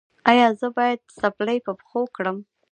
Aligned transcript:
ایا 0.29 0.47
زه 0.59 0.67
باید 0.77 0.99
څپلۍ 1.19 1.57
په 1.65 1.71
پښو 1.79 2.01
کړم؟ 2.15 2.37